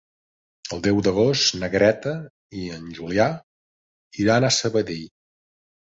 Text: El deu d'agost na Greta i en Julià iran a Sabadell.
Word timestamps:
El 0.75 0.79
deu 0.87 1.01
d'agost 1.07 1.51
na 1.63 1.69
Greta 1.75 2.13
i 2.61 2.65
en 2.79 2.89
Julià 3.01 3.27
iran 4.25 4.49
a 4.49 4.55
Sabadell. 4.57 5.07